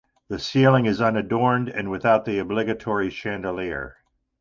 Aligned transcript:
The 0.29 0.39
ceiling 0.39 0.87
is 0.87 0.99
unadorned 0.99 1.69
and 1.69 1.91
without 1.91 2.25
the 2.25 2.39
"obligatory" 2.39 3.11
chandelier. 3.11 3.97